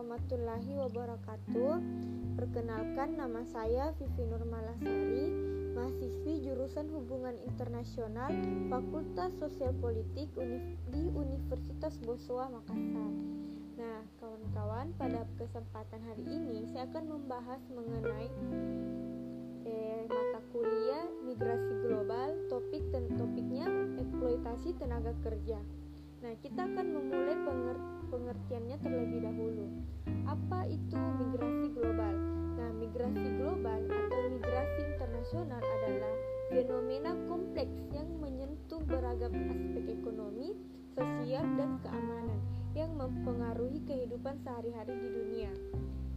[0.00, 1.76] warahmatullahi wabarakatuh.
[2.32, 5.28] Perkenalkan nama saya Vivi Nurmalasari,
[5.76, 8.32] mahasiswi jurusan Hubungan Internasional
[8.72, 10.32] Fakultas Sosial Politik
[10.88, 13.12] di Universitas Boswa Makassar.
[13.76, 18.28] Nah, kawan-kawan, pada kesempatan hari ini saya akan membahas mengenai
[19.68, 22.40] eh, mata kuliah migrasi global.
[22.48, 23.68] Topik dan topiknya
[24.00, 25.60] eksploitasi tenaga kerja.
[26.20, 27.36] Nah, kita akan memulai
[28.12, 29.66] pengertiannya terlebih dahulu.
[30.28, 32.14] Apa itu migrasi global?
[32.60, 36.14] Nah, migrasi global atau migrasi internasional adalah
[36.52, 40.60] fenomena kompleks yang menyentuh beragam aspek ekonomi,
[40.92, 42.40] sosial, dan keamanan
[42.76, 45.52] yang mempengaruhi kehidupan sehari-hari di dunia.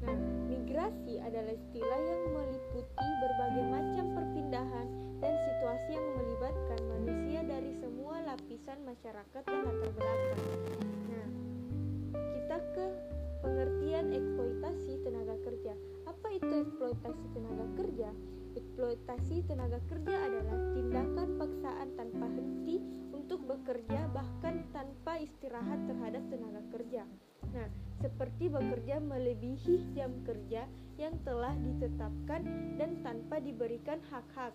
[0.00, 0.16] Nah,
[0.48, 4.88] migrasi adalah istilah yang meliputi berbagai macam perpindahan
[5.20, 7.09] dan situasi yang melibatkan manusia
[8.70, 10.40] lapisan masyarakat dan latar belakang.
[11.10, 11.28] Nah,
[12.14, 12.86] kita ke
[13.42, 15.74] pengertian eksploitasi tenaga kerja.
[16.06, 18.08] Apa itu eksploitasi tenaga kerja?
[18.54, 22.78] Eksploitasi tenaga kerja adalah tindakan paksaan tanpa henti
[23.10, 27.02] untuk bekerja bahkan tanpa istirahat terhadap tenaga kerja.
[27.50, 27.66] Nah,
[27.98, 32.46] seperti bekerja melebihi jam kerja yang telah ditetapkan
[32.78, 34.54] dan tanpa diberikan hak-hak.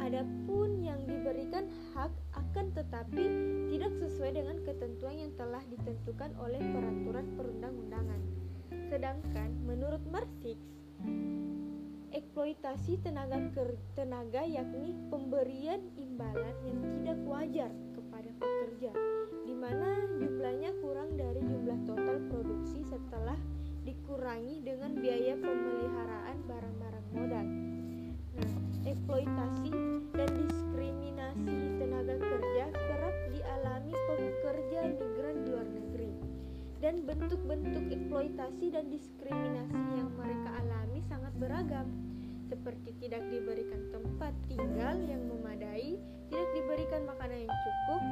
[0.00, 1.68] Adapun yang diberikan
[4.76, 8.20] ketentuan yang telah ditentukan oleh peraturan perundang-undangan.
[8.92, 10.28] Sedangkan menurut Marx,
[12.12, 13.40] eksploitasi tenaga
[13.96, 18.92] tenaga yakni pemberian imbalan yang tidak wajar kepada pekerja
[19.48, 22.15] di mana jumlahnya kurang dari jumlah total
[37.16, 41.88] bentuk-bentuk eksploitasi dan diskriminasi yang mereka alami sangat beragam
[42.46, 45.98] seperti tidak diberikan tempat tinggal yang memadai,
[46.30, 48.02] tidak diberikan makanan yang cukup,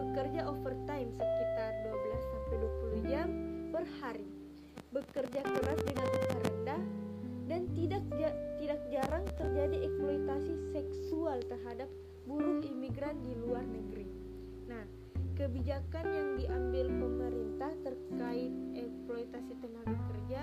[0.00, 2.56] bekerja overtime sekitar 12 sampai
[3.04, 3.28] 20 jam
[3.68, 4.28] per hari,
[4.96, 6.82] bekerja keras dengan upah rendah,
[7.50, 8.02] dan tidak
[8.62, 11.90] tidak jarang terjadi eksploitasi seksual terhadap
[12.24, 14.08] buruh imigran di luar negeri.
[14.70, 14.84] Nah,
[15.36, 17.51] kebijakan yang diambil pemerintah
[17.86, 20.42] terkait eksploitasi tenaga kerja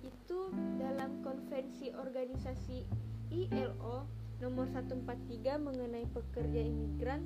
[0.00, 0.40] itu
[0.80, 2.86] dalam konvensi organisasi
[3.34, 4.06] ILO
[4.40, 7.24] nomor 143 mengenai pekerja imigran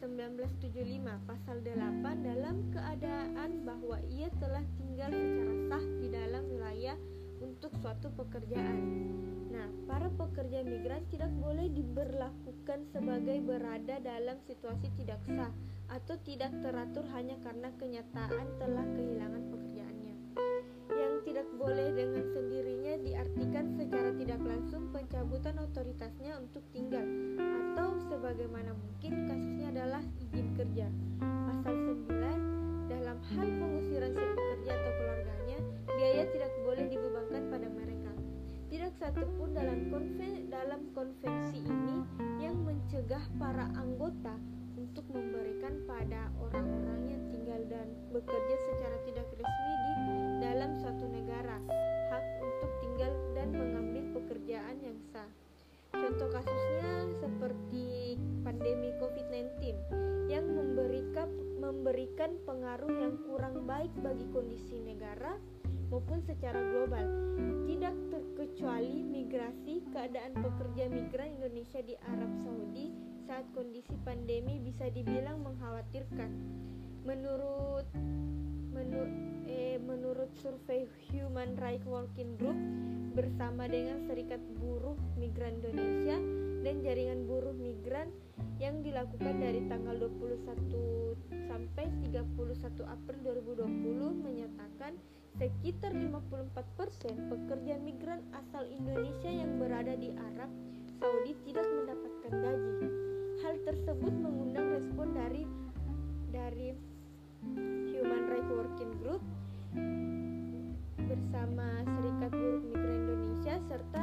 [0.00, 6.96] 1975 pasal 8 dalam keadaan bahwa ia telah tinggal secara sah di dalam wilayah
[7.46, 8.80] untuk suatu pekerjaan.
[9.54, 15.54] Nah, para pekerja migran tidak boleh diberlakukan sebagai berada dalam situasi tidak sah
[15.86, 19.46] atau tidak teratur hanya karena kenyataan telah kehilangan
[21.26, 24.65] tidak boleh dengan sendirinya diartikan secara tidak langsung
[43.46, 44.34] para anggota
[44.74, 49.94] untuk memberikan pada orang-orang yang tinggal dan bekerja secara tidak resmi di
[50.42, 51.62] dalam suatu negara
[52.10, 55.30] hak untuk tinggal dan mengambil pekerjaan yang sah.
[55.94, 59.62] Contoh kasusnya seperti pandemi COVID-19
[60.26, 61.30] yang memberikan
[61.62, 65.38] memberikan pengaruh yang kurang baik bagi kondisi negara
[65.86, 67.06] maupun secara global.
[67.62, 75.42] Tidak terkecuali migrasi keadaan pekerja migran Indonesia di Arab Saudi saat kondisi pandemi bisa dibilang
[75.42, 76.30] mengkhawatirkan.
[77.02, 77.86] Menurut
[78.70, 79.08] menur,
[79.50, 82.58] eh, menurut survei Human Rights Working Group
[83.18, 86.16] bersama dengan Serikat Buruh Migran Indonesia
[86.62, 88.12] dan Jaringan Buruh Migran
[88.62, 91.16] yang dilakukan dari tanggal 21
[91.50, 94.92] sampai 31 April 2020 menyatakan
[95.36, 100.48] sekitar 54% pekerja migran asal Indonesia yang berada di Arab
[100.96, 103.15] Saudi tidak mendapatkan gaji.
[103.46, 105.46] Hal tersebut mengundang respon dari
[106.34, 106.74] dari
[107.94, 109.22] Human Rights Working Group
[111.06, 114.02] bersama Serikat Buruh Migran Indonesia serta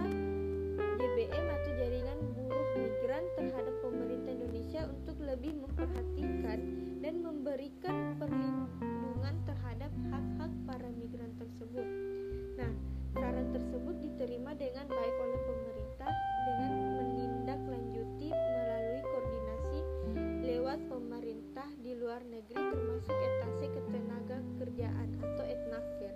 [22.13, 26.13] luar negeri termasuk etasi ketenaga kerjaan atau etnaker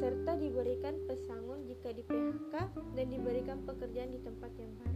[0.00, 4.91] serta diberikan pesangon jika di PHK dan diberikan pekerjaan di tempat yang baru.